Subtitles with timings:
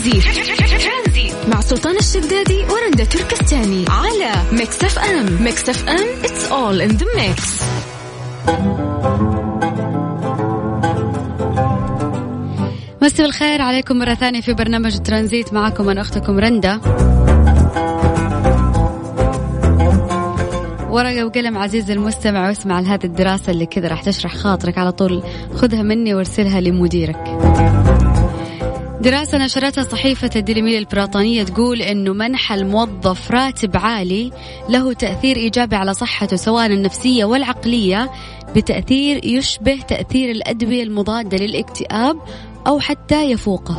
[0.00, 7.06] ترانزيت مع سلطان الشدادي ورندا تركستاني على Mix FM Mix FM it's all in the
[7.18, 7.62] mix.
[13.02, 15.52] مساء الخير عليكم مرة ثانية في برنامج ترانزيت.
[15.52, 16.80] معكم أنا أختكم رندا.
[20.90, 25.22] ورقة وقلم عزيز المستمع واسمع لهذه الدراسة اللي كذا راح تشرح خاطرك على طول.
[25.56, 27.40] خذها مني وارسلها لمديرك.
[29.00, 34.32] دراسة نشرتها صحيفة الديلي ميل البريطانية تقول أنه منح الموظف راتب عالي
[34.68, 38.10] له تأثير إيجابي على صحته سواء النفسية والعقلية
[38.56, 42.16] بتأثير يشبه تأثير الأدوية المضادة للاكتئاب
[42.66, 43.78] أو حتى يفوقه.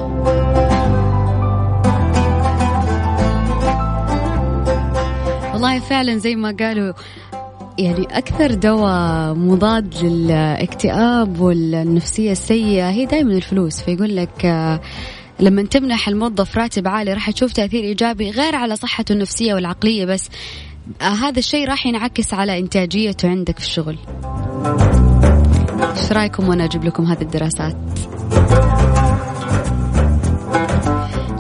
[5.54, 6.94] والله فعلا زي ما قالوا
[7.80, 13.82] يعني أكثر دواء مضاد للاكتئاب والنفسية السيئة هي دائما الفلوس.
[13.82, 14.82] فيقول لك آه،
[15.40, 20.30] لما تمنح الموظف راتب عالي راح تشوف تأثير إيجابي غير على صحته النفسية والعقلية بس
[21.02, 23.98] آه، هذا الشيء راح ينعكس على إنتاجيته عندك في الشغل.
[25.98, 27.78] إيش رأيكم؟ وأنا أجيب لكم هذه الدراسات.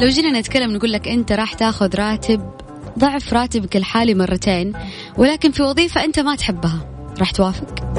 [0.02, 2.61] لو جينا نتكلم نقول لك أنت راح تاخذ راتب
[3.00, 4.74] ضعف راتبك الحالي مرتين
[5.18, 6.80] ولكن في وظيفة أنت ما تحبها.
[7.20, 7.92] راح توافق؟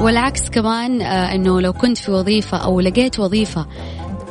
[0.00, 3.66] والعكس كمان آه إنه لو كنت في وظيفة أو لقيت وظيفة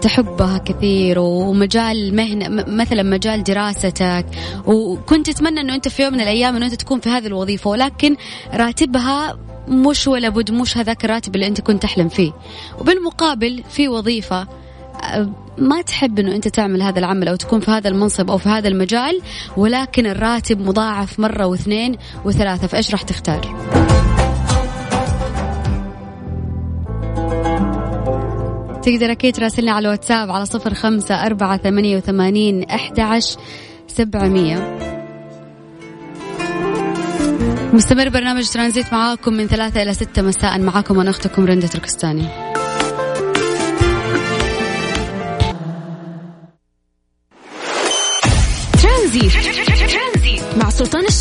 [0.02, 4.26] تحبها كثير ومجال مهنة مثلا مجال دراستك
[4.66, 8.16] وكنت تتمنى إنه أنت في يوم من الأيام إنه أنت تكون في هذه الوظيفة ولكن
[8.54, 12.32] راتبها مش ولا بد مش هذاك الراتب اللي أنت كنت تحلم فيه.
[12.80, 14.48] وبالمقابل في وظيفة
[15.58, 18.68] ما تحب إنه أنت تعمل هذا العمل أو تكون في هذا المنصب أو في هذا
[18.68, 19.22] المجال
[19.58, 21.96] ولكن الراتب مضاعف مرة واثنين
[22.26, 23.42] وثلاثة فإيش راح تختار؟
[28.82, 33.20] تقدر أكيد تراسلنا على الواتساب على صفر خمسة أربعة ثمانية وثمانين أحد
[33.88, 34.78] سبعمية
[37.74, 42.28] مستمر برنامج ترانزيت معاكم من ثلاثة إلى ستة مساء معاكم أنا أختكم رندة تركستاني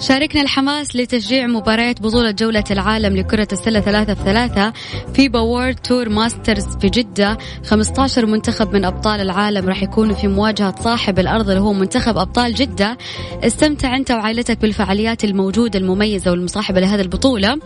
[0.00, 4.72] شاركنا الحماس لتشجيع مباريات بطولة جولة العالم لكرة السلة ثلاثة في ثلاثة.
[5.14, 7.38] FIBA World Tour Masters في جدة.
[7.66, 12.54] 15 منتخب من أبطال العالم راح يكونوا في مواجهة صاحب الأرض اللي هو منتخب أبطال
[12.54, 12.98] جدة.
[13.44, 17.58] استمتع أنت وعائلتك بالفعاليات الموجودة المميزة والمصاحبة لهذه البطولة.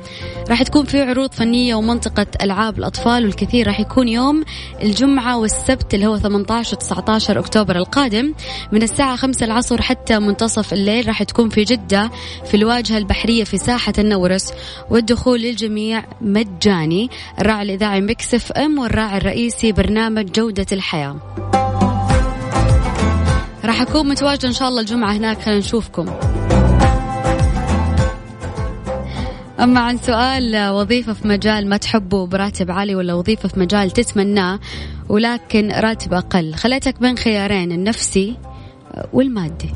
[0.49, 3.67] راح تكون في عروض فنية ومنطقة ألعاب الأطفال والكثير.
[3.67, 4.44] راح يكون يوم
[4.83, 8.34] الجمعة والسبت اللي هو 18 و 19 أكتوبر القادم.
[8.73, 12.11] من الساعة 5 العصر حتى منتصف الليل راح تكون في جدة.
[12.45, 14.53] في الواجهة البحرية في ساحة النورس
[14.91, 17.11] والدخول للجميع مجاني.
[17.39, 21.17] الراعي الإذاعي مكسف أم والراعي الرئيسي برنامج جودة الحياة.
[23.65, 26.07] راح أكون متواجدة إن شاء الله الجمعة هناك خلينا نشوفكم.
[29.61, 34.61] أما عن سؤال وظيفة في مجال ما تحبه براتب عالي ولا وظيفة في مجال تتمناه
[35.09, 36.55] ولكن راتب أقل.
[36.55, 38.37] خليتك بين خيارين النفسي
[39.12, 39.71] والمادي.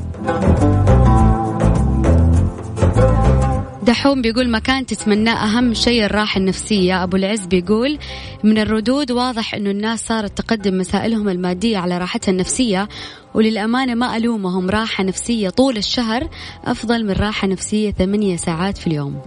[3.89, 7.03] دحوم بيقول مكان تتمناه أهم شيء الراحة النفسية.
[7.03, 7.97] أبو العز بيقول
[8.43, 12.89] من الردود واضح أنه الناس صارت تقدم مسائلهم المادية على راحتها النفسية
[13.33, 14.69] وللأمانة ما ألومهم.
[14.69, 16.29] راحة نفسية طول الشهر
[16.65, 19.21] أفضل من راحة نفسية ثمانية ساعات في اليوم.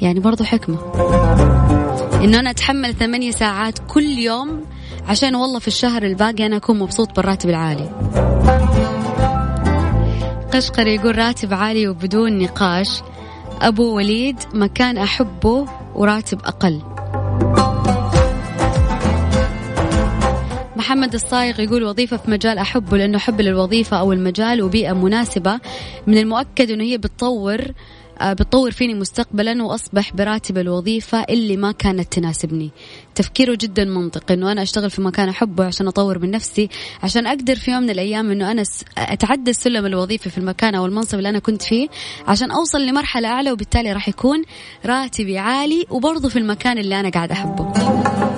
[0.00, 0.78] يعني برضو حكمة.
[2.24, 4.60] إنه أنا أتحمل ثمانية ساعات كل يوم
[5.08, 7.90] عشان والله في الشهر الباقي أنا أكون مبسوط بالراتب العالي.
[10.54, 13.02] قشقر يقول راتب عالي وبدون نقاش.
[13.62, 16.82] أبو وليد مكان أحبه وراتب أقل.
[20.76, 25.60] محمد الصايغ يقول وظيفة في مجال أحبه لأنه حب للوظيفة أو المجال وبيئة مناسبة.
[26.06, 27.60] من المؤكد أنه هي بتطور
[28.24, 32.70] بتطور فيني مستقبلا وأصبح براتب الوظيفة اللي ما كانت تناسبني.
[33.14, 36.68] تفكيره جدا منطقي إنه أنا أشتغل في مكان أحبه عشان أطور من نفسي
[37.02, 38.62] عشان أقدر في يوم من الأيام إنه أنا
[38.98, 41.88] أتعدى السلم الوظيفي في المكان أو المنصب اللي أنا كنت فيه
[42.28, 44.42] عشان أوصل لمرحلة أعلى وبالتالي راح يكون
[44.86, 48.31] راتبي عالي وبرضه في المكان اللي أنا قاعد أحبه.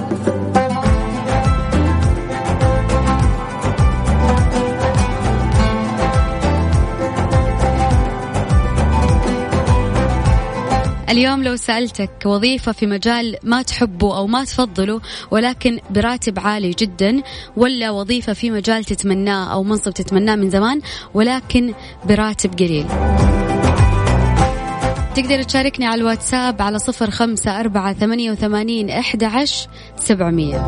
[11.15, 15.01] اليوم لو سألتك وظيفة في مجال ما تحبه أو ما تفضله
[15.31, 17.23] ولكن براتب عالي جدا
[17.57, 20.81] ولا وظيفة في مجال تتمناه أو منصب تتمناه من زمان
[21.15, 21.75] ولكن
[22.05, 22.87] براتب قليل.
[25.15, 29.69] تقدر تشاركني على الواتساب على صفر خمسة أربعة ثمانية وثمانين إحدى عشر
[29.99, 30.59] سبعمية.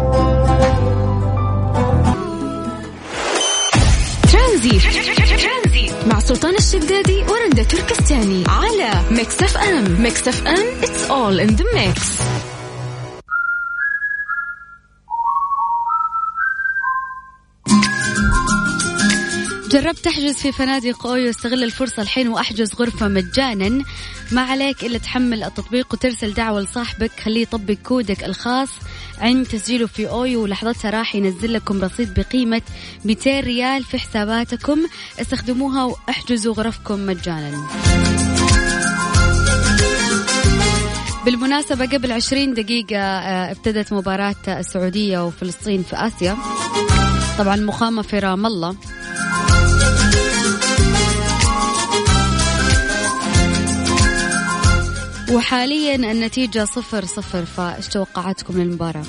[4.33, 4.79] ترانزي
[6.17, 12.23] مع سلطان الشدادي ورندا تركستاني على Mix FM Mix FM it's all in the mix.
[19.71, 23.85] جربت تحجز في فنادق OYO استغل الفرصة الحين وأحجز غرفة مجانا.
[24.33, 27.11] ما عليك إلا تحمل التطبيق وترسل دعوة لصاحبك.
[27.25, 28.69] خليه يطبق كودك الخاص.
[29.19, 32.63] عند تسجيله في OYO ولحظتها راح ينزل لكم رصيد بقيمة
[33.05, 34.79] 200 ريال في حساباتكم.
[35.21, 37.67] استخدموها واحجزوا غرفكم مجانا.
[41.25, 46.37] بالمناسبة قبل 20 دقيقة آه، ابتدت مباراة السعودية وفلسطين في آسيا.
[47.39, 48.77] طبعا مقامة في رام الله.
[55.33, 59.05] وحاليا النتيجة صفر صفر فايش توقعاتكم للمباراة؟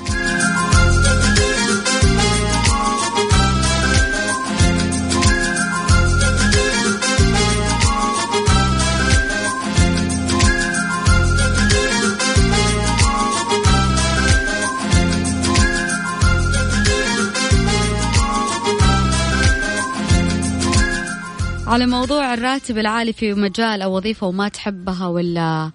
[21.67, 25.71] على موضوع الراتب العالي في مجال أو وظيفة وما تحبها ولا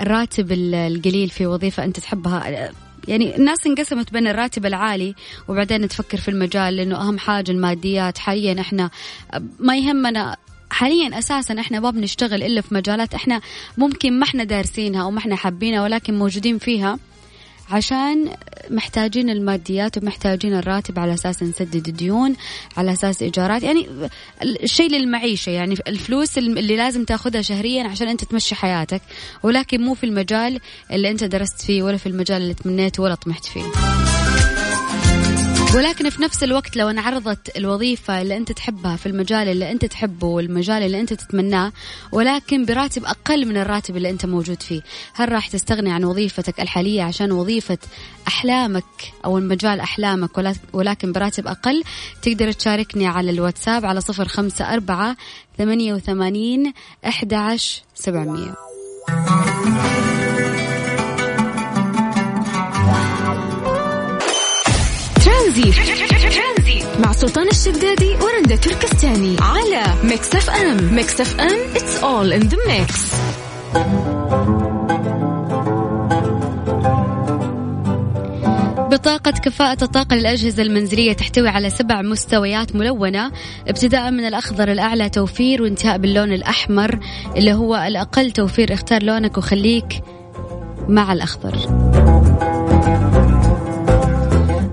[0.00, 2.70] الراتب القليل في وظيفة أنت تحبها.
[3.08, 5.14] يعني الناس انقسمت بين الراتب العالي
[5.48, 8.18] وبعدين تفكر في المجال لأنه أهم حاجة الماديات.
[8.18, 8.90] حاليا إحنا
[9.58, 10.36] ما يهمنا
[10.70, 13.40] حاليا أساسا إحنا ما بنشتغل إلا في مجالات إحنا
[13.78, 16.98] ممكن ما إحنا دارسينها أو ما إحنا حابينها ولكن موجودين فيها.
[17.70, 18.30] عشان
[18.70, 22.36] محتاجين الماديات ومحتاجين الراتب على أساس نسدد الديون
[22.76, 23.62] على أساس إيجارات.
[23.62, 23.86] يعني
[24.42, 29.02] الشيء للمعيشة يعني الفلوس اللي لازم تأخذها شهريا عشان أنت تمشي حياتك
[29.42, 30.60] ولكن مو في المجال
[30.92, 33.62] اللي أنت درست فيه ولا في المجال اللي تمنيته ولا طمحت فيه.
[35.76, 40.26] ولكن في نفس الوقت لو انعرضت الوظيفة اللي أنت تحبها في المجال اللي أنت تحبه
[40.26, 41.72] والمجال اللي أنت تتمناه
[42.12, 44.80] ولكن براتب أقل من الراتب اللي أنت موجود فيه.
[45.14, 47.78] هل راح تستغني عن وظيفتك الحالية عشان وظيفة
[48.28, 48.84] أحلامك
[49.24, 50.30] أو المجال أحلامك
[50.72, 51.82] ولكن براتب أقل؟
[52.22, 55.16] تقدر تشاركني على الواتساب على صفر خمسة أربعة
[55.58, 56.72] ثمانية وثمانين
[57.06, 58.54] أحد عشر سبعمية.
[65.62, 70.94] ترانزي مع سلطان الشدادي ورندا تركستاني على Mix FM.
[70.94, 73.16] Mix FM it's all in the mix.
[78.90, 83.32] بطاقة كفاءة الطاقة للأجهزة المنزلية تحتوي على سبع مستويات ملونة.
[83.68, 86.98] ابتداء من الأخضر الأعلى توفير وانتهاء باللون الأحمر
[87.36, 88.74] اللي هو الأقل توفير.
[88.74, 90.02] اختار لونك وخليك
[90.88, 91.56] مع الأخضر.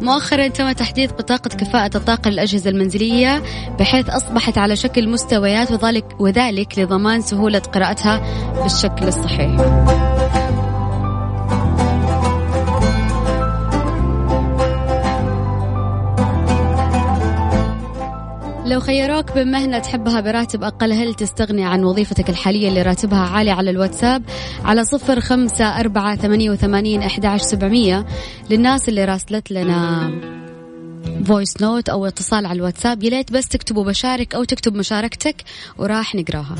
[0.04, 3.44] مؤخرا تم تحديث بطاقة كفاءة الطاقة للأجهزة المنزلية
[3.80, 8.22] بحيث أصبحت على شكل مستويات وذلك, وذلك لضمان سهولة قراءتها
[8.64, 9.56] بالشكل الصحيح.
[18.66, 23.70] لو خيروك بمهنة تحبها براتب أقل هل تستغني عن وظيفتك الحالية اللي راتبها عالي على
[23.70, 24.24] الواتساب؟
[24.66, 28.06] على صفر خمسة أربعة ثمانية وثمانين أحد سبعمية.
[28.50, 30.12] للناس اللي راسلت لنا
[31.26, 35.36] voice note أو اتصال على الواتساب يا بس تكتبوا بشارك أو تكتب مشاركتك
[35.78, 36.56] وراح نقراها.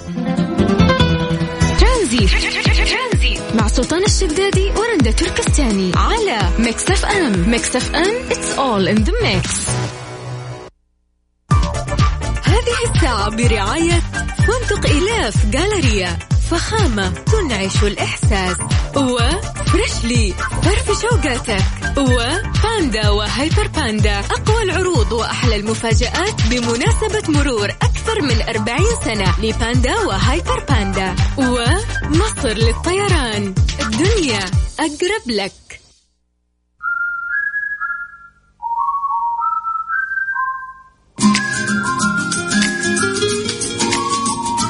[1.80, 7.50] ترانزي مع سلطان الشدادي ورندا تركستاني على Mix FM.
[7.50, 10.03] Mix FM it's all in the mix.
[12.84, 14.02] الساعة برعاية
[14.38, 16.20] فندق إلاف جالريا
[16.52, 18.58] فخامة تنعش الإحساس.
[18.96, 21.66] وفريشلي فرف شوقاتك.
[21.98, 24.20] وباندا وهيبر باندا.
[24.20, 31.16] أقوى العروض وأحلى المفاجآت بمناسبة مرور أكثر من أربعين سنة لباندا وهيبر باندا.
[31.38, 33.54] ومصر للطيران.
[33.80, 34.46] الدنيا
[34.80, 35.83] أقرب لك.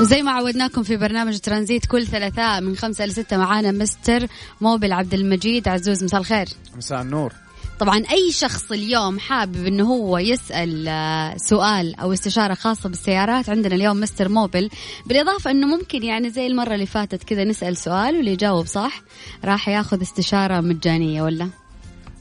[0.03, 4.27] وزي ما عودناكم في برنامج ترانزيت كل ثلاثاء من خمسة لستة معانا مستر
[4.61, 6.03] موبل عبد المجيد عزوز.
[6.03, 6.47] مساء الخير.
[6.77, 7.33] مساء النور.
[7.79, 13.75] طبعا أي شخص اليوم حابب أنه هو يسأل آه، سؤال أو استشارة خاصة بالسيارات عندنا
[13.75, 14.69] اليوم مستر موبل.
[15.05, 19.01] بالإضافة أنه ممكن يعني زي المرة اللي فاتت كذا نسأل سؤال واللي يجاوب صح
[19.45, 21.49] راح ياخذ استشارة مجانية ولا؟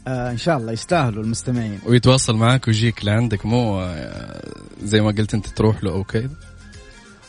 [0.07, 1.79] آه إن شاء الله يستاهلوا المستمعين.
[1.87, 6.31] ويتواصل معك ويجيك لعندك مو آه، زي ما قلت أنت تروح له أو كذا؟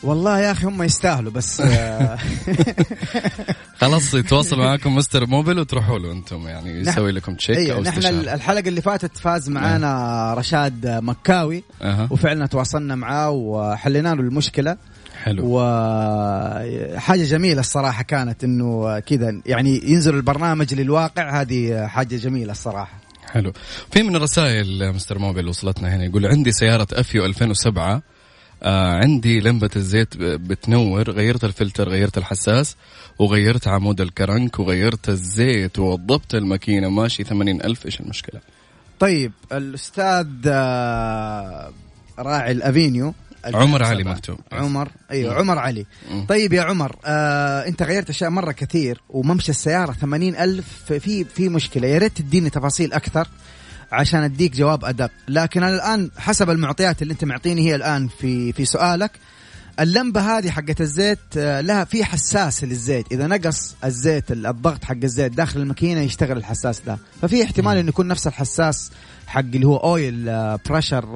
[0.04, 2.18] والله يا أخي هم يستاهلوا بس آه.
[3.80, 7.98] خلاص يتواصل معاكم مستر موبل وتروحوا له أنتم يعني يسوي لكم تشيك أيوه أو نحن
[7.98, 8.34] استشارة.
[8.34, 12.08] الحلقة اللي فاتت فاز معانا رشاد مكاوي أها.
[12.10, 14.76] وفعلا تواصلنا معاه وحلينا له المشكلة.
[15.22, 15.42] حلو.
[15.46, 23.00] وحاجة جميلة الصراحة كانت إنه كذا يعني ينزل البرنامج للواقع هذه حاجة جميلة الصراحة.
[23.30, 23.52] حلو.
[23.90, 28.02] في من الرسائل Mister Mobil وصلتنا هنا يقول عندي سيارة Aveo 2007 آه
[28.64, 32.76] عندي لمبة الزيت بتنور غيرت الفلتر غيرت الحساس
[33.18, 36.88] وغيرت عمود الكرنك وغيرت الزيت ووضبت الماكينة.
[36.88, 37.86] ماشي 80 ألف.
[37.86, 38.40] إيش المشكلة؟
[38.98, 41.72] طيب الأستاذ آه،
[42.18, 43.14] راعي ال Aveo.
[43.44, 45.34] عمر علي مكتوب عمر أيوه.
[45.34, 45.86] عمر علي.
[46.28, 51.48] طيب يا عمر آه أنت غيرت أشياء مرة كثير وممشى السيارة 80 ألف في في
[51.48, 51.88] مشكلة.
[51.88, 53.28] يا ريت تديني تفاصيل أكثر.
[53.92, 55.10] عشان أديك جواب أدق.
[55.28, 59.10] لكن أنا الآن حسب المعطيات اللي أنت معطيني هي الآن في في سؤالك
[59.80, 63.12] اللمبة هذه حقت الزيت آه، لها في حساس للزيت.
[63.12, 66.98] إذا نقص الزيت الضغط حق الزيت داخل الماكينة يشتغل الحساس ده.
[67.22, 68.90] ففي احتمال إنه يكون نفس الحساس
[69.26, 70.30] حق اللي هو oil
[70.68, 71.06] pressure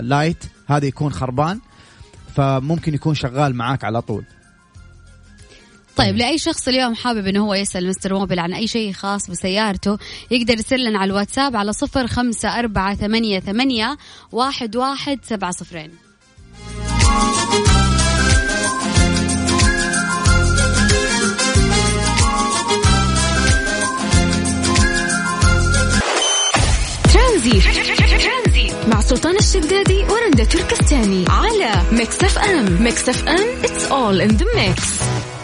[0.00, 1.60] light هذا يكون خربان
[2.36, 4.24] فممكن يكون شغال معاك على طول.
[5.96, 9.98] طيب لأي شخص اليوم حابب أنه هو يسأل Mister Mobil عن أي شيء خاص بسيارته
[10.30, 13.96] يقدر يرسل لنا على الواتساب على صفر خمسة أربعة ثمانية, ثمانية
[14.32, 15.90] واحد, واحد سبعة صفرين.
[27.12, 31.24] ترانزي مع سلطان الشدادي ورندا تركستاني.
[31.28, 32.82] على Mix FM.
[32.82, 35.35] Mix FM it's all in the mix.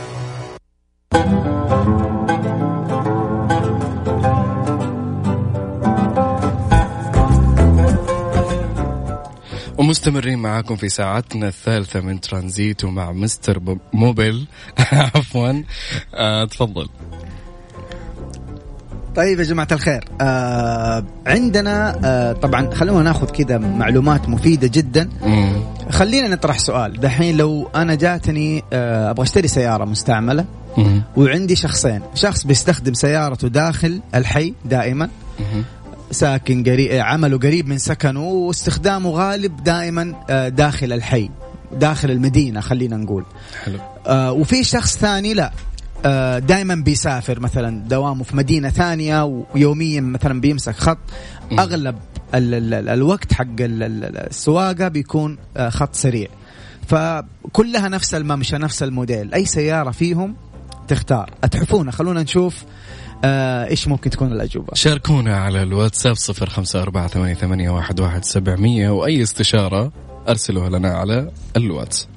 [9.93, 14.47] ومستمرين معاكم في ساعتنا الثالثة من ترانزيت ومع مستر موبل
[15.15, 15.63] عفوا
[16.15, 16.89] آه تفضل
[19.17, 25.53] طيب يا جماعة الخير آه عندنا آه طبعا خلونا ناخذ كذا معلومات مفيدة جدا مم.
[25.91, 30.45] خلينا نطرح سؤال دحين لو أنا جاتني آه أبغى أشتري سيارة مستعملة
[30.77, 31.03] مم.
[31.17, 35.09] وعندي شخصين شخص بيستخدم سيارته داخل الحي دائما
[35.41, 35.65] مم.
[36.12, 41.31] ساكن قريب عمله قريب من سكنه واستخدامه غالب دائما آه، داخل الحي
[41.73, 43.25] داخل المدينة خلينا نقول.
[43.64, 43.78] حلو.
[44.07, 45.52] آه وفي شخص ثاني لا.
[46.07, 50.99] آه دائما بيسافر مثلا دوامه في مدينة ثانية ويوميا مثلا بيمسك خط.
[51.52, 51.87] ال
[52.35, 56.28] ال ال الوقت حق ال ال السواقة بيكون آه خط سريع.
[56.88, 59.35] فكلها نفس الممشى نفس الموديل.
[59.35, 60.37] أي سيارة فيهم
[60.88, 61.31] تختار.
[61.45, 62.64] أتحفونا؟ خلونا نشوف.
[63.25, 68.25] آه إيش ممكن تكون الأجوبة؟ شاركونا على الواتساب صفر خمسة أربعة ثمانية, ثمانية واحد, واحد
[68.25, 69.93] سبعمية وأي استشارة
[70.29, 72.09] أرسلوها لنا على الواتس.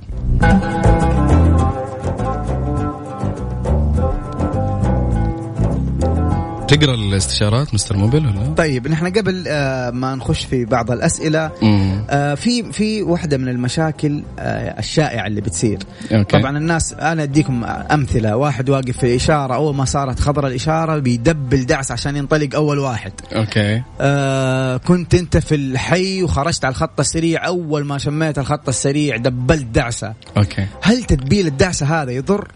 [6.78, 12.06] تقرأ الاستشارات مستر موبيل ولا؟ طيب نحن قبل آه ما نخش في بعض الأسئلة مم.
[12.10, 15.80] آه في في واحدة من المشاكل آه الشائعة اللي بتصير.
[16.12, 16.40] okay.
[16.40, 18.36] طبعا الناس أنا أديكم أمثلة.
[18.36, 23.12] واحد واقف في الاشاره أول ما صارت خضراء الإشارة بيدبل دعس عشان ينطلق أول واحد.
[23.36, 23.82] okay.
[24.02, 29.66] آه كنت أنت في الحي وخرجت على الخط السريع أول ما شميت الخط السريع دبلت
[29.66, 30.14] دعسة.
[30.38, 30.66] okay.
[30.82, 32.48] هل تدبيل الدعسة هذا يضر؟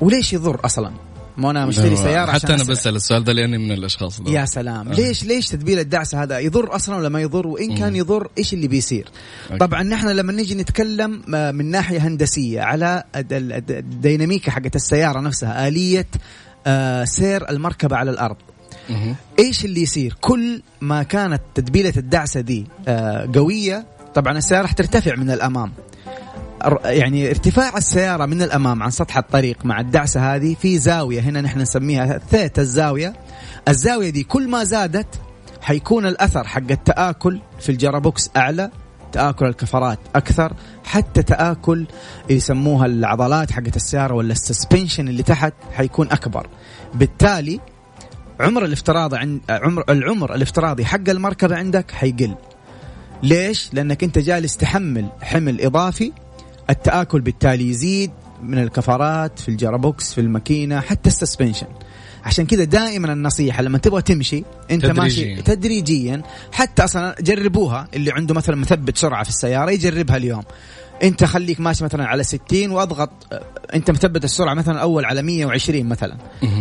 [0.00, 0.90] وليش يضر أصلا؟
[1.38, 2.64] ما أنا مشتري سيارة حتى أنا.
[2.64, 4.94] بسأل السؤال ده لأني من الأشخاص ده يا سلام آه.
[4.94, 7.96] ليش ليش تدبيل الدعسه هذا يضر أصلا ولا ما يضر وإن كان.
[7.96, 9.08] يضر إيش اللي بيصير
[9.46, 9.58] okay.
[9.58, 15.20] طبعا نحن لما نيجي نتكلم آه، من ناحية هندسية على الد- الد- الديناميكا حقت السيارة
[15.20, 16.06] نفسها آلية
[16.66, 18.36] آه، سير المركبة على الأرض.
[19.38, 25.14] إيش اللي يصير كل ما كانت تدبيله الدعسه دي آه، قوية طبعا السيارة راح ترتفع
[25.14, 25.72] من الأمام
[26.84, 31.60] يعني ارتفاع السيارة من الأمام عن سطح الطريق مع الدعسة هذه في زاوية هنا نحن
[31.60, 33.12] نسميها ثيتا الزاوية.
[33.68, 35.06] الزاوية دي كل ما زادت
[35.62, 38.70] حيكون الأثر حق التآكل في ال gearbox أعلى
[39.12, 40.52] تآكل الكفرات أكثر
[40.84, 41.86] حتى تآكل
[42.30, 46.46] يسموها العضلات حقت السيارة ولا ال suspension اللي تحت حيكون أكبر.
[46.94, 47.60] بالتالي
[48.40, 52.34] عمر الافتراضي عند عمر العمر الافتراضي حق المركبة عندك حيقل.
[53.22, 56.12] ليش؟ لأنك أنت جالس تحمل حمل إضافي
[56.70, 58.10] التآكل بالتالي يزيد
[58.42, 61.66] من الكفرات في ال gearbox في الماكينة حتى ال suspension.
[62.24, 65.02] عشان كذا دائما النصيحة لما تبغى تمشي أنت تدريجياً.
[65.02, 66.22] ماشي تدريجيا.
[66.52, 70.42] حتى أصلا جربوها اللي عنده مثلا مثبت سرعة في السيارة يجربها اليوم.
[71.02, 73.10] أنت خليك ماشي مثلا على 60 واضغط
[73.74, 76.16] أنت مثبت السرعة مثلا أول على 120 مثلا.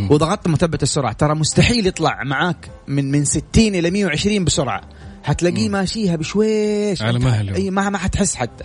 [0.09, 4.81] وضغطت مثبت السرعة ترى مستحيل يطلع معاك من من 60 إلى 120 بسرعة.
[5.23, 7.55] حتلاقيه ماشيها بشويش على مهله.
[7.55, 8.63] إي ما ما حتحس حتى.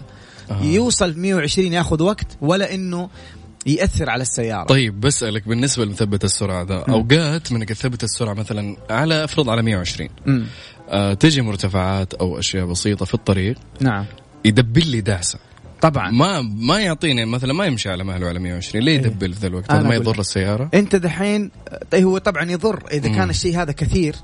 [0.51, 0.63] آه.
[0.65, 3.09] يوصل 120 ياخذ وقت ولا إنه
[3.67, 4.65] يأثر على السيارة.
[4.67, 10.09] طيب بسألك بالنسبة لمثبت السرعة ده أوقات منك تثبت السرعة مثلا على أفرض على 120
[10.27, 10.47] امم
[10.89, 13.57] آه تجي مرتفعات أو أشياء بسيطة في الطريق.
[13.81, 14.05] نعم.
[14.45, 15.39] يدبل لي دعسة.
[15.81, 16.11] طبعا.
[16.11, 19.73] ما ما يعطيني مثلا ما يمشي على مهله على 120 ليه يدبل في ذا الوقت؟
[19.73, 20.19] هذا ما يضر لك.
[20.19, 21.51] السيارة؟ أنت دحين
[21.91, 23.15] طيب هو طبعا يضر إذا مم.
[23.15, 24.17] كان الشيء هذا كثير.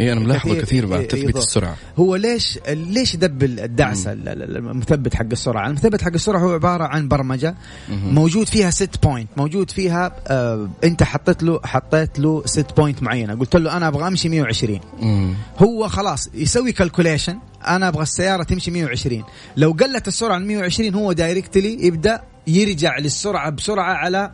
[0.00, 1.38] اي أنا ملاحظة كثير- كثير بعد إيه، تثبيت يضر.
[1.38, 1.76] السرعة.
[1.98, 6.84] هو ليش ليش يدبل الدعسه ال- ال- المثبت حق السرعة؟ المثبت حق السرعة هو عبارة
[6.84, 7.54] عن برمجة
[7.88, 8.14] مهم.
[8.14, 13.34] موجود فيها set point موجود فيها آه أنت حطيت له حطيت له set point معينة.
[13.34, 15.34] قلت له أنا أبغى أمشي 120 مم.
[15.58, 19.24] هو خلاص يسوي calculation أنا أبغى السيارة تمشي 120
[19.56, 24.32] لو قلت السرعة عن 120 هو directly يبدأ يرجع للسرعة بسرعة على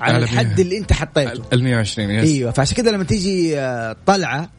[0.00, 0.60] على الحد.
[0.60, 1.42] اللي أنت حطيته.
[1.52, 4.50] ال 120 yes أيوه فعشان كذا لما تيجي آه، طلعة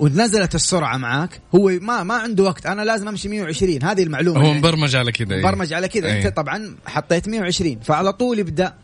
[0.00, 4.52] ونزلت السرعة معاك هو ما ما عنده وقت أنا لازم أمشي 120 هذه المعلومة هو.
[4.54, 5.42] مبرمج على كذا إيه.
[5.42, 6.18] برمج على كذا إيه.
[6.26, 8.74] أنت طبعا حطيت 120 فعلى طول يبدأ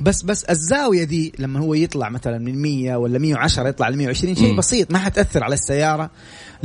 [0.00, 4.34] بس بس الزاوية دي لما هو يطلع مثلا من 100 ولا 110 يطلع ل 120
[4.34, 4.56] شيء.
[4.56, 6.10] بسيط ما حتأثر على السيارة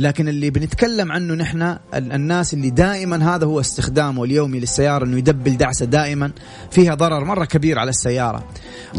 [0.00, 1.78] لكن اللي بنتكلم عنه نحن ال-
[2.12, 6.32] الناس اللي دائما هذا هو استخدامه اليومي للسيارة إنه يدبل دعسة دائما
[6.70, 8.44] فيها ضرر مرة كبير على السيارة.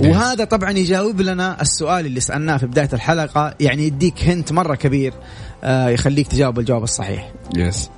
[0.04, 5.14] وهذا طبعا يجاوب لنا السؤال اللي سألناه في بداية الحلقة يعني يديك هنت مرة كبير
[5.64, 7.32] آه يخليك تجاوب الجواب الصحيح.
[7.58, 7.90] يس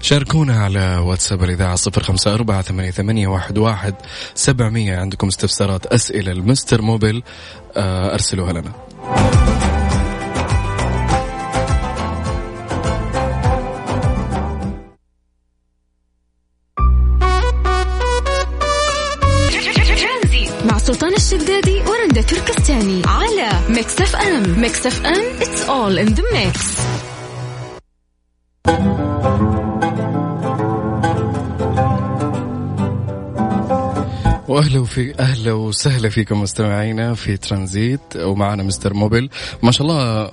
[0.00, 3.94] شاركونا على واتساب الإذاعة صفر خمسة أربعة ثمانية, ثمانية واحد, واحد
[4.34, 4.96] سبعمية.
[4.96, 7.22] عندكم استفسارات أسئلة ال Mister Mobil
[7.76, 8.72] آه، أرسلوها لنا.
[21.32, 24.60] الشدادي ورندا تركستاني على Mix FM.
[24.60, 26.80] Mix FM it's all in the mix.
[34.48, 39.28] وأهلا وفي أهلا وسهلا فيكم مستمعينا في ترانزيت ومعنا مستر موبل.
[39.62, 40.30] ما شاء الله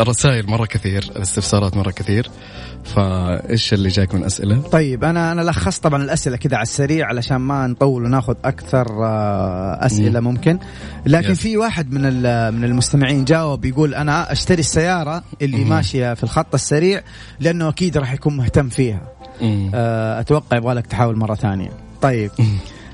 [0.00, 2.30] الرسائل مرة كثير الاستفسارات مرة كثير
[2.84, 7.36] فإيش اللي جاك من أسئلة؟ طيب أنا أنا لخصت طبعا الأسئلة كذا على السريع علشان
[7.36, 10.58] ما نطول وناخذ أكثر آه، أسئلة ممكن
[11.06, 11.34] لكن.
[11.34, 12.02] في واحد من
[12.54, 15.64] من المستمعين جاوب يقول أنا أشتري السيارة اللي.
[15.64, 17.02] ماشية في الخط السريع
[17.40, 19.00] لأنه أكيد راح يكون مهتم فيها.
[19.74, 21.70] آه، أتوقع يبغى لك تحاول مرة ثانية
[22.02, 22.30] طيب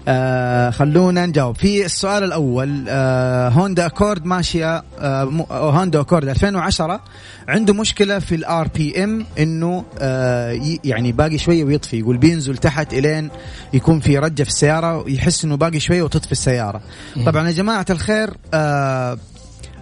[0.09, 1.57] آه خلونا نجاوب.
[1.57, 7.01] في السؤال الأول آه هوندا أكورد ماشية آه م- هوندا أكورد 2010
[7.49, 11.99] عنده مشكلة في ال RPM إنه آه يعني باقي شوية ويطفي.
[11.99, 13.31] يقول بينزل تحت إلين
[13.73, 16.81] يكون في رجة في السيارة ويحس إنه باقي شوية وتطفي السيارة.
[17.27, 19.19] طبعا يا جماعة الخير آه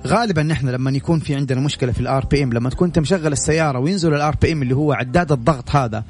[0.06, 3.78] غالبا نحن لما يكون في عندنا مشكلة في ال RPM لما تكون أنت مشغل السيارة
[3.78, 6.04] وينزل ال RPM اللي هو عداد الضغط هذا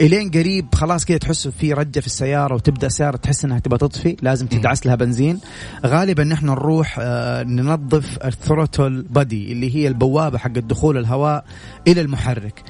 [0.00, 4.16] إلين قريب خلاص كذا تحس في رجة في السيارة وتبدأ السيارة تحس إنها تبغى تطفي
[4.22, 5.40] لازم تدعس لها بنزين.
[5.86, 11.44] غالبا نحن نروح آه، ننظف ال throttle body اللي هي البوابة حق دخول الهواء
[11.88, 12.62] إلى المحرك.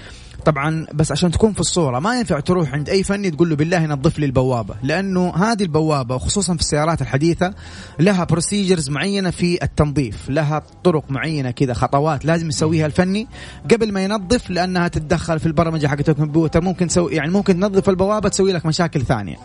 [0.44, 3.86] طبعا بس عشان تكون في الصورة ما ينفع تروح عند أي فني تقول له بالله
[3.86, 7.54] نظف لي البوابة لأنه هذه البوابة وخصوصا في السيارات الحديثة
[8.00, 13.28] لها procedures معينة في التنظيف لها طرق معينة كذا خطوات لازم يسويها الفني
[13.70, 18.28] قبل ما ينظف لأنها تتدخل في البرمجة حقت الكمبيوتر ممكن تسوي يعني ممكن تنظف البوابة
[18.28, 19.36] تسوي لك مشاكل ثانية.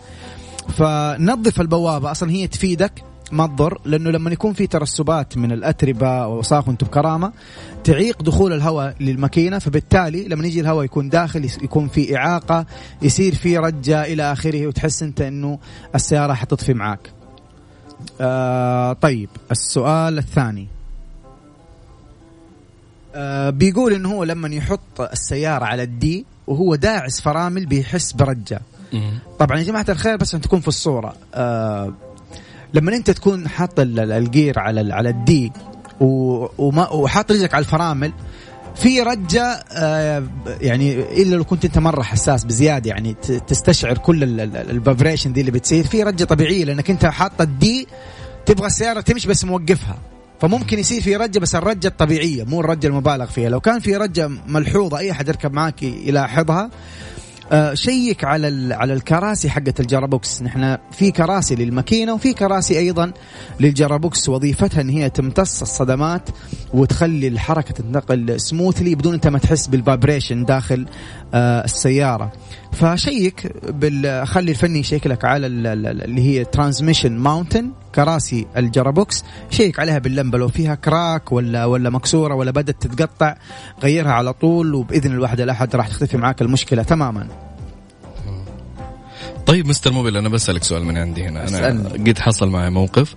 [0.78, 6.68] فنظف البوابة أصلا هي تفيدك ما تضر لأنه لما يكون في ترسبات من الأتربة وصاخ
[6.68, 7.32] وأنتم بكرامه
[7.84, 12.66] تعيق دخول الهواء للماكينة فبالتالي لما يجي الهواء يكون داخل يكون في إعاقة
[13.02, 15.60] يصير في رجة إلى آخره وتحس أنت إنه
[15.96, 17.12] السيارة حتطفي معاك.
[18.22, 20.68] آه طيب السؤال الثاني
[23.16, 28.62] آه بيقول إنه هو لما يحط السيارة على ال D وهو داعس فرامل بيحس برجة.
[29.40, 31.94] طبعا يا جماعة الخير بس عشان تكون في الصورة آه
[32.74, 35.52] لما أنت تكون حاط ال- ال- الجير على على ال D
[36.02, 38.14] وحاط رجلك على الفرامل.
[38.76, 40.24] في رجة آه
[40.62, 43.14] يعني إلا لو كنت أنت مرة حساس بزيادة يعني
[43.48, 45.84] تستشعر كل ال vibration دي اللي بتصير.
[45.84, 47.88] في رجة طبيعية لأنك أنت حاطه ال D
[48.46, 49.98] تبغى السيارة تمشي بس موقفها.
[50.42, 53.50] فممكن يصير في رجة بس الرجة الطبيعية مو الرجة المبالغ فيها.
[53.50, 56.70] لو كان في رجة ملحوظة أي أحد يركب معاك يلاحظها
[57.74, 60.42] شيك على على الكراسي حقت الجيربوكس.
[60.42, 63.12] نحن في كراسي للماكينة وفي كراسي أيضا
[63.60, 64.30] للجيربوكس.
[64.30, 66.30] وظيفتها إن هي تمتص الصدمات
[66.74, 70.86] وتخلي الحركة تنتقل smoothly بدون أنت ما تحس بال vibration داخل
[71.34, 72.32] آه السيارة.
[72.72, 78.48] فشيك بال خلي الفني يشيك لك على ال- ال- ال- اللي هي transmission mounting كراسي
[78.58, 83.36] الجيربوكس شيك عليها باللمبة لو فيها كراك ولا ولا مكسورة ولا بدأت تتقطع
[83.84, 87.28] غيرها على طول وبإذن الواحد الأحد راح تختفي معاك المشكلة تماما
[89.46, 91.90] طيب مستر موبيل أنا بسألك سؤال من عندي هنا أنا.
[91.90, 93.16] قد حصل معي موقف.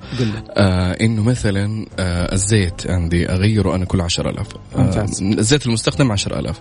[0.50, 5.22] آه إنه مثلا آه الزيت عندي أغيره أنا كل 10000 ممتاز.
[5.22, 6.60] آه الزيت المستخدم 10000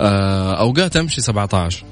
[0.00, 1.84] آه أوقات أمشي 17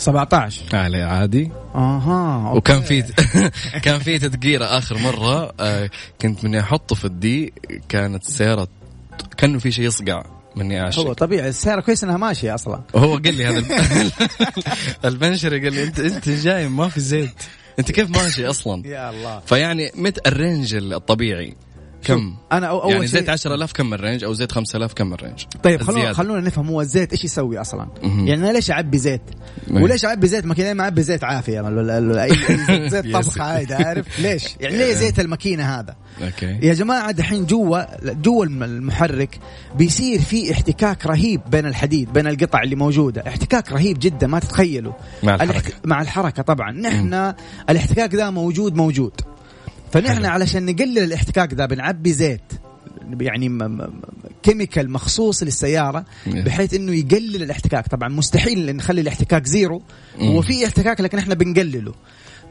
[0.00, 1.50] 17 على عادي.
[1.74, 2.58] أها أوكي.
[2.58, 3.02] وكان في
[3.84, 5.90] كان في تدقيره آخر مرة آه
[6.22, 7.52] كنت مني أحطه في الدي
[7.88, 8.68] كانت السياره
[9.36, 10.24] كأنه في شيء يصقع
[10.56, 12.82] مني هو اعشق طبيعي السيارة كويس إنها ماشية أصلا.
[12.94, 14.12] وهو قال لي هذا الب-
[15.04, 17.42] البنشري قال لي انت أنت جاي ما في زيت.
[17.78, 19.40] أنت كيف ماشي أصلا؟ يا الله.
[19.46, 21.54] فيعني مت الرينج الطبيعي.
[22.04, 25.82] كم؟ أنا أو أول يعني زيت 10000 كم الرينج أو زيت 5000 كم الرينج طيب
[25.82, 26.12] خلونا.
[26.12, 28.26] خلونا نفهم هو الزيت إيش يسوي أصلا؟ مهم.
[28.28, 29.20] يعني أنا ليش أعبي زيت؟
[29.68, 29.82] مهم.
[29.82, 32.32] وليش أعبي زيت؟ ماكينه ما أعبي زيت عافية اي
[32.70, 33.12] أي زيت.
[33.14, 36.58] طبخ عادي عارف؟ ليش؟ يعني ليه زيت الماكينة هذا؟ أوكي.
[36.66, 39.38] يا جماعة دحين جوا جوا الم- المحرك
[39.76, 43.24] بيصير في احتكاك رهيب بين الحديد بين القطع اللي موجودة.
[43.28, 44.92] احتكاك رهيب جدا ما تتخيلوا.
[45.22, 45.72] مع الحركة.
[45.84, 46.72] مع الحركة طبعا.
[46.72, 47.32] نحن
[47.70, 49.12] الاحتكاك ذا موجود موجود.
[49.92, 50.26] فنحن حلو.
[50.28, 52.52] علشان نقلل الاحتكاك ذا بنعبي زيت
[53.20, 53.58] يعني
[54.42, 56.28] chemical مخصوص للسيارة Yeah.
[56.30, 57.88] بحيث إنه يقلل الاحتكاك.
[57.88, 59.82] طبعا مستحيل نخلي الاحتكاك zero.
[60.20, 61.92] هو في احتكاك لكن إحنا بنقلله.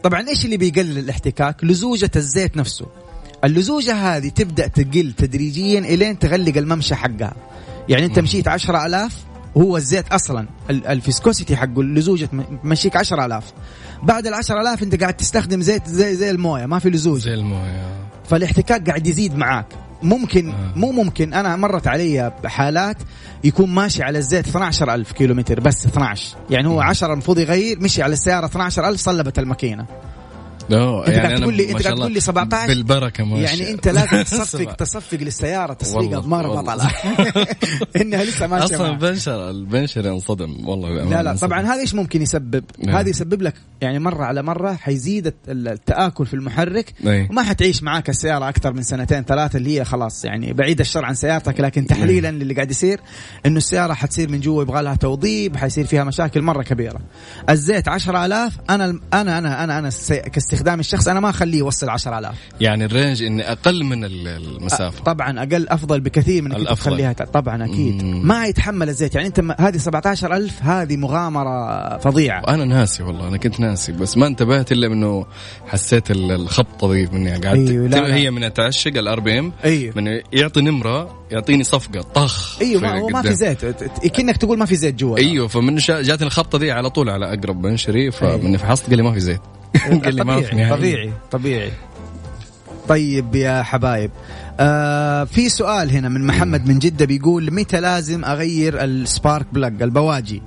[0.03, 2.85] طبعا إيش اللي بيقلل الاحتكاك؟ لزوجة الزيت نفسه.
[3.43, 7.35] اللزوجة هذه تبدأ تقل تدريجيا إلين تغلق الممشى حقها.
[7.89, 9.15] يعني أنت مشيت عشرة ألاف
[9.57, 12.29] هو الزيت أصلا ال- الفيسكوسيتي حقه اللزوجة
[12.63, 13.53] مشيك عشرة ألاف.
[14.03, 17.87] بعد العشرة ألاف أنت قاعد تستخدم زيت زي زي الموية ما في لزوجة زي الموية.
[18.29, 19.65] فالاحتكاك قاعد يزيد معاك.
[20.03, 20.73] ممكن آه.
[20.75, 22.97] مو ممكن أنا مرت علي حالات
[23.43, 28.03] يكون ماشي على الزيت 12000 كيلو متر بس 12 يعني هو 10 المفروض يغير مشي
[28.03, 29.85] على السيارة 12000 صلبت الماكينة.
[30.69, 33.71] لا أنت قاعد أنا تقول لي- ما شاء قاعد تقول لي 17 بالبركة ماشي يعني
[33.73, 36.61] أنت لازم تصفق تصفق للسيارة تصفيقه مره.
[36.61, 36.91] بطلة
[38.01, 38.89] إنها لسه ماشية أصلا.
[38.91, 41.35] البنشر البنشر انصدم والله لا لا.
[41.35, 42.95] طبعا هذا إيش ممكن يسبب؟ نعم.
[42.95, 47.27] هذا يسبب لك يعني مرة على مرة حيزيد الت- التآكل في المحرك أي.
[47.31, 51.15] وما حتعيش معاك السيارة أكثر من سنتين ثلاثة اللي هي خلاص يعني بعيد الشر عن
[51.15, 52.99] سيارتك لكن تحليلا للي قاعد يصير
[53.45, 56.99] إنه السيارة حتصير من جوا يبغى لها توضيب حيصير فيها مشاكل مرة كبيرة.
[57.49, 60.21] الزيت 10000 أنا أنا أنا أنا أنا سي-
[60.59, 65.03] كاستخدام الشخص أنا ما أخليه يوصل 10000 يعني الرينج إني أقل من ال- المسافة.
[65.03, 66.67] طبعا أقل أفضل بكثير من إنك.
[66.67, 67.13] تخليها.
[67.13, 68.03] طبعا أكيد.
[68.03, 68.27] مم.
[68.27, 69.15] ما يتحمل الزيت.
[69.15, 72.41] يعني أنت هذه 17000 هذه مغامرة فظيعة.
[72.47, 75.25] أنا ناسي والله أنا كنت ناسي بس ما انتبهت إلا انه
[75.67, 78.15] حسيت ال- الخبطة ذي مني قعدت أيوه، لا، لا.
[78.15, 79.93] هي من تعشق الار بي ام أيوه.
[79.95, 82.01] من يعطي نمرة يعطيني صفقة.
[82.01, 83.33] طخ أيوه ما, هو ما في.
[83.33, 83.65] زيت.
[84.13, 85.17] كأنك تقول ما في زيت جوا.
[85.17, 85.75] أيوه فمن.
[85.75, 89.41] جاتني الخبطة ذي على طول على أقرب بنشري فمن فحصت قال لي ما في زيت.
[90.03, 90.69] قال لي ما طبيعي.
[90.69, 91.71] طبيعي طبيعي
[92.87, 94.11] طيب يا حبايب
[94.59, 100.41] آه في سؤال هنا من محمد من جدة بيقول متى لازم أغير السبارك بلاج البواجي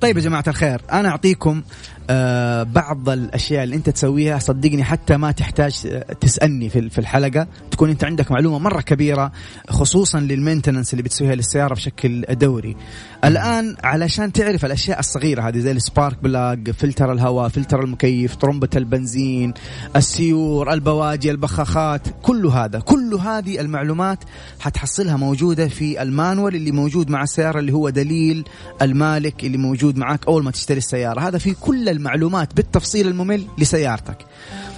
[0.00, 1.62] طيب يا جماعة الخير أنا أعطيكم
[2.10, 7.46] آه بعض الأشياء اللي أنت تسويها صدقني حتى ما تحتاج تسألني في الحلقة.
[7.70, 9.32] تكون أنت عندك معلومة مرة كبيرة
[9.68, 12.76] خصوصا لل maintenance اللي بتسويها للسيارة بشكل دوري.
[13.24, 18.68] الآن علشان تعرف الأشياء الصغيرة هذه زي ال spark plug فلتر الهواء فلتر المكيف طرمبة
[18.76, 19.54] البنزين
[19.96, 24.18] السيور البواجي البخاخات كل هذا كل هذه المعلومات
[24.60, 28.44] حتحصلها موجودة في ال manual اللي موجود مع السيارة اللي هو دليل
[28.82, 31.20] المالك اللي موجود معك أول ما تشتري السيارة.
[31.20, 34.16] هذا في كل المعلومات بالتفصيل الممل لسيارتك.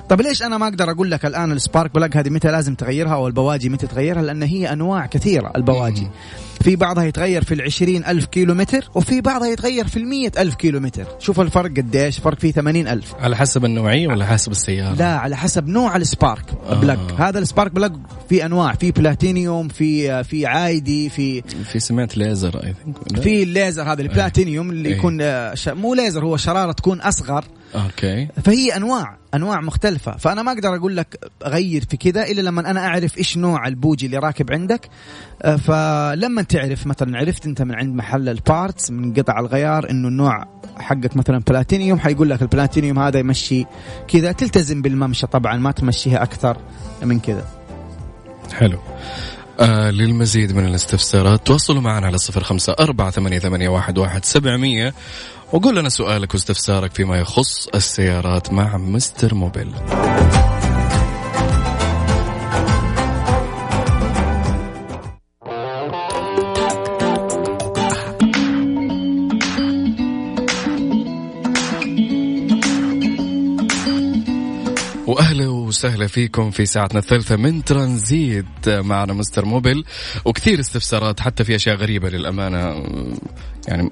[0.08, 3.14] طب ليش أنا ما أقدر أقول لك الآن ال spark plug هذه متى لازم تغيرها
[3.14, 6.08] أو البواجي متى تغيرها؟ لأن هي أنواع كثيرة البواجي.
[6.60, 10.80] في بعضها يتغير في العشرين ألف كيلو متر وفي بعضها يتغير في المية ألف كيلو
[10.80, 13.14] متر شوف الفرق قديش فرق فيه ثمانين ألف.
[13.20, 16.44] على حسب النوعية ولا حسب السيارة؟ لا على حسب نوع ال spark.
[16.66, 16.80] آه.
[16.80, 17.92] plug هذا ال spark plug
[18.28, 24.02] في أنواع في بلاتينيوم في في عادي في في سمعت laser thing في الليزر هذا
[24.02, 24.96] البلاتينيوم اللي إيه.
[24.96, 27.44] يكون آه، ش- مو ليزر هو شرارة تكون أصغر.
[27.74, 28.28] أوكي.
[28.44, 30.16] فهي أنواع أنواع مختلفة.
[30.16, 34.06] فأنا ما أقدر أقول لك غير في كذا إلا لما أنا أعرف إيش نوع البوجي
[34.06, 34.88] اللي راكب عندك.
[35.42, 40.08] آه، فلما تعرف مثلا عرفت أنت من عند محل ال parts من قطع الغيار إنه
[40.08, 40.44] النوع
[40.76, 43.66] حقك مثلا بلاتينيوم حيقول لك البلاتينيوم هذا يمشي
[44.08, 44.32] كذا.
[44.32, 46.56] تلتزم بالممشى طبعا ما تمشيها أكثر
[47.02, 47.44] من كذا.
[48.52, 48.78] حلو.
[49.60, 54.94] آه للمزيد من الاستفسارات تواصلوا معنا على صفر خمسة أربعة ثمانية, ثمانية واحد, واحد سبعمية
[55.52, 59.72] وقول لنا سؤالك واستفسارك فيما يخص السيارات مع مستر موبيل.
[75.78, 79.84] وسهلا فيكم في ساعتنا الثالثة من ترانزيت معنا مستر موبل
[80.24, 82.84] وكثير استفسارات حتى في أشياء غريبة للأمانة.
[83.68, 83.90] يعني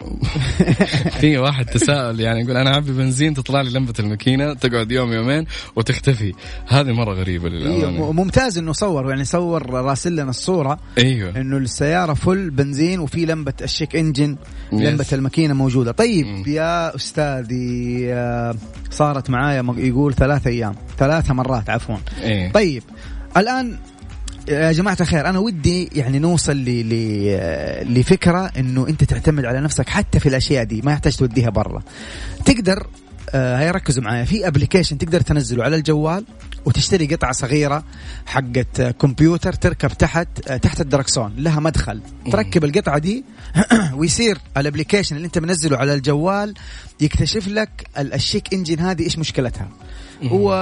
[1.21, 5.47] في واحد تساءل يعني يقول أنا أعبي بنزين تطلع لي لمبة الماكينة تقعد يوم يومين
[5.77, 6.33] وتختفي.
[6.67, 8.12] هذه مرة غريبة للأمانة.
[8.12, 10.79] ممتاز إنه صور يعني صور راسل لنا الصورة.
[10.99, 11.41] أيوه.
[11.41, 14.37] إنه السيارة فل بنزين وفي لمبة الشيك إنجن
[14.73, 15.93] لمبة الماكينة موجودة.
[15.93, 16.45] طيب م.
[16.47, 18.07] يا أستاذي
[18.91, 21.97] صارت معايا يقول ثلاثة أيام ثلاثة مرات عفوا.
[22.23, 22.83] إيه؟ طيب
[23.37, 23.79] الآن
[24.49, 27.99] يا جماعة الخير أنا ودي يعني نوصل ل...
[27.99, 31.83] لفكرة إنه أنت تعتمد على نفسك حتى في الأشياء دي ما يحتاج توديها برا.
[32.45, 32.87] تقدر
[33.31, 36.25] آه هيا ركزوا معايا في application تقدر تنزله على الجوال
[36.65, 37.85] وتشتري قطعة صغيرة
[38.27, 42.01] حقت كمبيوتر تركب تحت آه تحت الدركسون لها مدخل.
[42.33, 43.25] تركب القطعة دي
[43.99, 46.55] ويصير ال application اللي أنت منزله على الجوال
[47.01, 49.69] يكتشف لك ال check engine هذه إيش مشكلتها.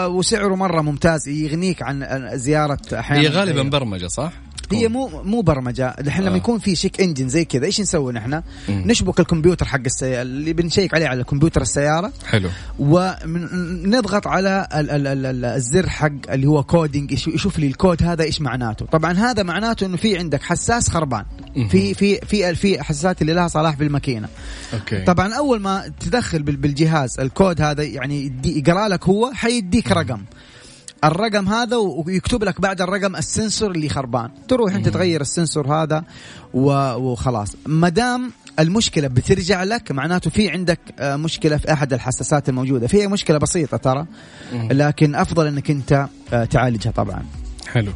[0.07, 4.33] وسعره مرة ممتاز يغنيك عن زيارة أحيانا هي غالبا برمجة صح؟
[4.73, 5.89] هي مو مو برمجة.
[5.89, 6.37] الحين لما آه.
[6.37, 10.95] يكون في check engine زي كذا إيش نسوي نحن؟ نشبك الكمبيوتر حق السيارة اللي بنشيك
[10.95, 12.13] عليه على كمبيوتر السيارة.
[12.27, 12.51] حلو.
[12.79, 18.41] ونضغط على ال ال ال الزر حق اللي هو coding يشوف لي الكود هذا إيش
[18.41, 18.87] معناته.
[18.87, 21.25] طبعا هذا معناته إنه في عندك حساس خربان.
[21.69, 24.29] في في في في حساسات اللي لها صلة في الماكينه
[24.75, 25.05] أوكي.
[25.05, 30.23] طبعا أول ما تدخل بالجهاز الكود هذا يعني يقرأ لك هو حيديك رقم.
[31.05, 34.31] الرقم هذا ويكتب لك بعد الرقم ال sensor اللي خربان.
[34.49, 36.05] تروح أنت تغير ال sensor هذا
[36.55, 37.57] وخلاص.
[37.67, 42.87] ما دام المشكلة بترجع لك معناته في عندك آه، مشكلة في أحد الحساسات الموجودة.
[42.87, 44.07] فيها مشكلة بسيطة ترى
[44.53, 47.25] لكن أفضل إنك أنت آه، تعالجها طبعا.
[47.73, 47.93] حلو.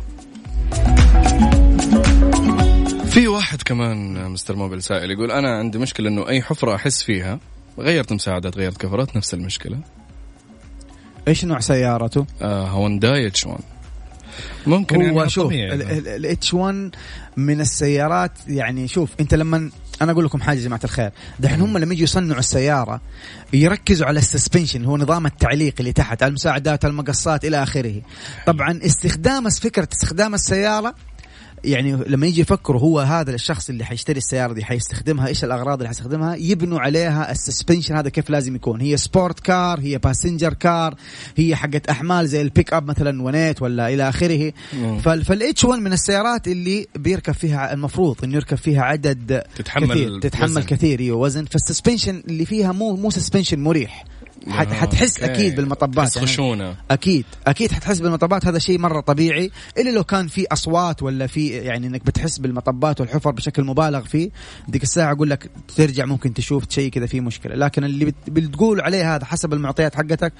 [3.06, 7.38] في واحد كمان مستر موبل سائل يقول أنا عندي مشكلة إنه أي حفرة أحس فيها
[7.78, 9.78] غيرت مساعدات غيرت كفرات نفس المشكلة.
[11.28, 13.58] إيش نوع سيارته؟ آه هونداي اتش 1
[14.66, 15.30] ممكن هو يعني.
[15.30, 16.90] شوف ال H1
[17.36, 19.70] من السيارات يعني شوف أنت لما
[20.02, 21.10] أنا أقول لكم حاجة يا جماعة الخير
[21.40, 23.00] دحين هم لما يجوا يصنعوا السيارة
[23.52, 28.02] يركزوا على ال suspension هو نظام التعليق اللي تحت المساعدات المقصات إلى آخره.
[28.46, 30.94] طبعا استخدام فكرة استخدام السيارة
[31.64, 35.88] يعني لما يجي يفكروا هو هذا الشخص اللي حيشتري السيارة دي حيستخدمها إيش الأغراض اللي
[35.88, 38.80] حيستخدمها؟ يبنوا عليها ال suspension هذا كيف لازم يكون.
[38.80, 40.94] هي sport car هي passenger car
[41.36, 44.52] هي حقت أحمال زي البيك اب مثلا ونيت ولا إلى آخره.
[45.02, 50.50] فال H1 من السيارات اللي بيركب فيها المفروض إنه يركب فيها عدد تتحمل كثير تتحمل
[50.50, 50.62] وزن.
[50.62, 51.44] كثير أيوه وزن.
[51.44, 54.04] فال suspension اللي فيها مو مو suspension مريح.
[54.48, 55.32] حت حتحس أوكي.
[55.32, 56.16] أكيد بالمطبات.
[56.16, 57.24] يعني خشونه أكيد.
[57.46, 58.46] أكيد حتحس بالمطبات.
[58.46, 59.50] هذا شيء مرة طبيعي.
[59.78, 64.30] إلا لو كان في أصوات ولا في يعني إنك بتحس بالمطبات والحفر بشكل مبالغ فيه
[64.68, 67.54] ديك الساعة أقول لك ترجع ممكن تشوف شيء كذا فيه مشكلة.
[67.54, 70.32] لكن اللي بتقول عليه هذا حسب المعطيات حقتك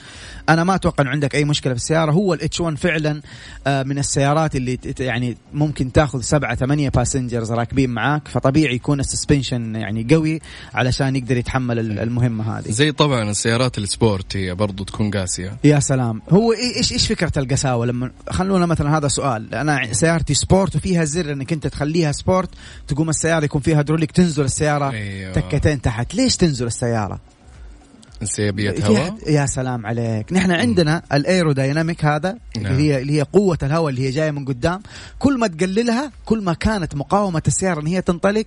[0.48, 2.12] أنا ما أتوقع إنه عندك أي مشكلة في السيارة.
[2.12, 3.22] هو ال H1 فعلا
[3.66, 9.07] آه، من السيارات اللي يعني ممكن تاخذ سبعة ثمانية passengers راكبين معاك فطبيعي يكون ال
[9.07, 10.40] suspension يعني قوي
[10.74, 12.70] علشان يقدر يتحمل المهمة هذه.
[12.70, 15.56] زي طبعا السيارات ال sport هي برضو تكون قاسية.
[15.64, 16.22] يا سلام.
[16.30, 19.54] هو إيش إيش فكرة القساوة؟ لما خلونا مثلا هذا سؤال.
[19.54, 22.50] أنا سيارتي sport وفيها زر إنك أنت تخليها sport
[22.88, 25.32] تقوم السيارة يكون فيها هيدروليك تنزل السيارة أيوه.
[25.32, 26.14] تكتين تحت.
[26.14, 27.20] ليش تنزل السيارة؟
[28.22, 30.32] انسيابية هواء؟ يا سلام عليك.
[30.32, 32.72] نحن عندنا الايرودايناميك هذا نعم.
[32.72, 34.80] اللي هي اللي هي قوة الهواء اللي هي جاية من قدام.
[35.18, 38.46] كل ما تقللها كل ما كانت مقاومة السيارة إن هي تنطلق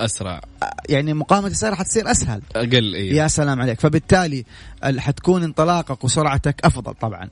[0.00, 0.40] أسرع.
[0.88, 2.42] يعني مقاومة السيارة حتصير أسهل.
[2.56, 3.80] أقل إيه؟ يا سلام عليك.
[3.80, 4.44] فبالتالي
[4.98, 7.28] حتكون انطلاقك وسرعتك أفضل طبعا.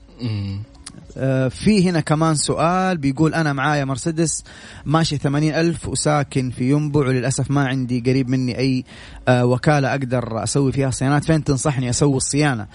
[1.17, 4.43] آه في هنا كمان سؤال بيقول أنا معايا مرسيدس
[4.85, 8.85] ماشي ثمانين ألف وساكن في ينبع وللأسف ما عندي قريب مني أي
[9.27, 11.25] آه وكالة أقدر أسوي فيها صيانات.
[11.25, 12.67] فين تنصحني أسوي الصيانة؟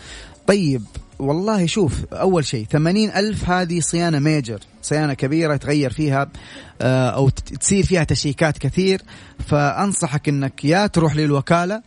[0.46, 0.82] طيب
[1.18, 6.28] والله شوف أول شيء ثمانين ألف هذه صيانة major صيانة كبيرة تغير فيها
[6.80, 9.02] آه، أو تصير فيها check ات كثير.
[9.46, 11.82] فأنصحك أنك يا تروح للوكالة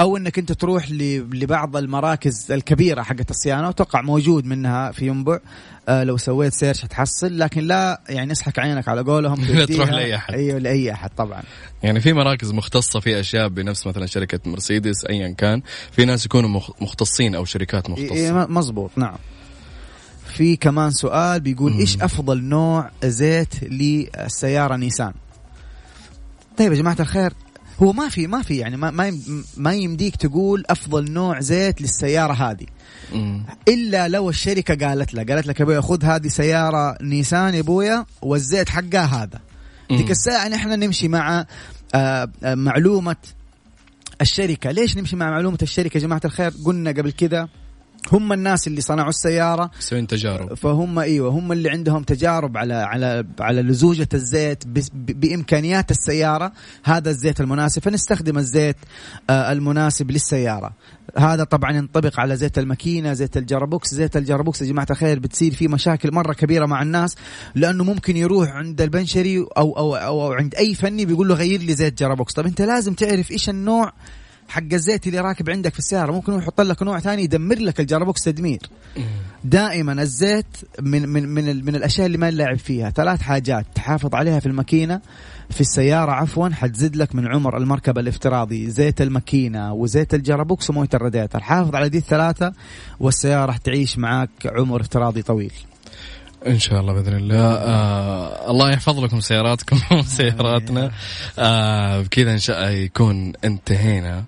[0.00, 5.38] أو إنك أنت تروح لبعض المراكز الكبيرة حقت الصيانة وتوقع موجود منها في ينبع.
[5.88, 10.16] آه لو سويت search حتحصل لكن لا يعني اصحك عينك على قولهم لا تروح لأي
[10.16, 10.34] أحد.
[10.34, 11.42] أيوه لأي أحد طبعا.
[11.82, 15.62] يعني في مراكز مختصة في أشياء بنفس مثلا شركة مرسيدس ايا كان.
[15.92, 18.14] في ناس يكونوا مختصين أو شركات مختصة.
[18.14, 19.16] إيه مزبوط نعم.
[20.26, 25.12] في كمان سؤال بيقول إيش أفضل نوع زيت للسيارة نيسان؟
[26.56, 27.32] طيب يا جماعة الخير
[27.82, 31.80] هو ما في ما في يعني ما ما يم- ما يمديك تقول أفضل نوع زيت
[31.82, 32.66] للسيارة هذه
[33.12, 33.42] مم.
[33.68, 38.06] إلا لو الشركة قالت لك قالت لك يا ابويا خذ هذه سيارة نيسان يا أبويا
[38.22, 39.40] والزيت حقها هذا.
[39.90, 41.46] ديك الساعة نحن نمشي مع
[41.94, 43.16] آه، آه، معلومة
[44.20, 47.48] الشركة ليش نمشي مع معلومة الشركة يا جماعة الخير قلنا قبل كذا
[48.12, 49.70] هم الناس اللي صنعوا السيارة.
[49.78, 50.54] مسوين تجارب.
[50.54, 54.64] فهم إيوه هم اللي عندهم تجارب على على على لزوجة الزيت
[54.94, 56.52] بإمكانيات السيارة.
[56.84, 57.82] هذا الزيت المناسب.
[57.82, 58.76] فنستخدم الزيت
[59.30, 60.72] آه، المناسب للسيارة.
[61.18, 63.94] هذا طبعا ينطبق على زيت الماكينة زيت الجيربوكس.
[63.94, 67.16] زيت الجيربوكس يا جماعة الخير بتصير فيه مشاكل مرة كبيرة مع الناس
[67.54, 71.60] لأنه ممكن يروح عند البنشري أو أو أو, أو عند أي فني بيقول له غير
[71.60, 72.32] لي زيت جيربوكس.
[72.32, 73.92] طب أنت لازم تعرف إيش النوع
[74.48, 77.80] حق الزيت اللي راكب عندك في السيارة ممكن هو يحط لك نوع ثاني يدمر لك
[77.80, 78.58] الجيربوكس تدمير.
[79.44, 80.46] دائما الزيت
[80.80, 82.90] من من من, من الأشياء اللي ما نلعب فيها.
[82.90, 85.00] ثلاث حاجات تحافظ عليها في الماكينة
[85.50, 88.70] في السيارة عفوا حتزيد لك من عمر المركبة الافتراضي.
[88.70, 92.52] زيت الماكينة وزيت الجيربوكس ومويه الراديتر حافظ على دي الثلاثة
[93.00, 95.52] والسيارة راح تعيش معك عمر افتراضي طويل.
[96.46, 97.36] إن شاء الله بإذن الله.
[97.36, 100.90] آه الله يحفظ لكم سياراتكم وسياراتنا.
[101.38, 104.24] آه بكذا إن شاء الله يكون انتهينا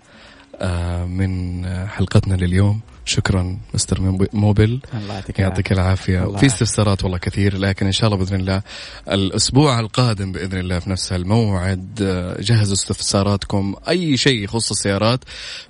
[0.61, 2.81] آه من حلقتنا لليوم.
[3.05, 4.01] شكرا مستر
[4.33, 4.81] موبل.
[4.95, 8.63] الله يعطيك الله في استفسارات والله كثير لكن إن شاء الله بإذن الله
[9.11, 13.75] الأسبوع القادم بإذن الله في نفس الموعد آه، جهزوا استفساراتكم.
[13.89, 15.21] أي شيء يخص السيارات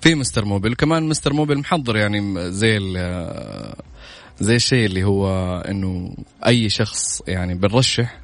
[0.00, 0.74] في مستر موبل.
[0.74, 3.76] كمان مستر موبل محضر يعني زي آه،
[4.40, 5.28] زي الشيء اللي هو
[5.60, 6.14] إنه
[6.46, 8.20] أي شخص يعني بنرشح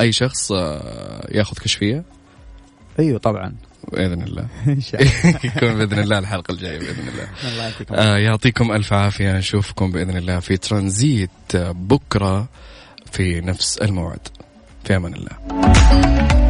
[0.00, 2.04] أي شخص آه، ياخذ كشفية.
[2.98, 3.54] أيوه طبعا.
[3.92, 4.46] بإذن الله.
[4.68, 5.38] إن شاء الله.
[5.56, 7.28] يكون بإذن الله الحلقة الجاية بإذن الله.
[7.52, 9.32] الله يعطيكم آه يعطيكم ألف عافية.
[9.32, 12.48] نشوفكم بإذن الله في ترانزيت آه، بكرة
[13.12, 14.28] في نفس الموعد.
[14.84, 16.47] في أمان الله.